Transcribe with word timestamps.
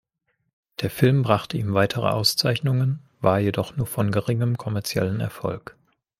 Der 0.79 0.89
Film 0.89 1.21
brachte 1.21 1.59
ihm 1.59 1.75
weitere 1.75 2.07
Auszeichnungen, 2.09 3.07
war 3.19 3.37
jedoch 3.37 3.77
nur 3.77 3.85
von 3.85 4.09
geringem 4.09 4.57
kommerziellen 4.57 5.19
Erfolg. 5.19 5.77